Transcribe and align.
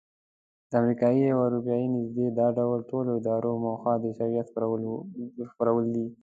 د 0.69 0.71
امریکایي 0.81 1.23
او 1.33 1.39
اروپایي 1.47 1.87
نږدې 1.95 2.27
دا 2.39 2.47
ډول 2.57 2.79
ټولو 2.89 3.09
ادارو 3.19 3.51
موخه 3.65 3.93
د 3.97 4.03
عیسویت 4.11 4.47
خپرول 5.53 5.85
دي. 5.95 6.07